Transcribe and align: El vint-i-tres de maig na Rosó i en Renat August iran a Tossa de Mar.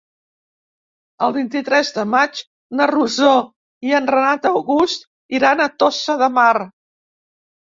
El 1.25 1.33
vint-i-tres 1.35 1.91
de 1.97 2.05
maig 2.13 2.41
na 2.79 2.87
Rosó 2.93 3.35
i 3.91 3.95
en 3.99 4.09
Renat 4.15 4.49
August 4.53 5.07
iran 5.41 5.63
a 5.63 5.71
Tossa 5.85 6.17
de 6.25 6.33
Mar. 6.41 6.51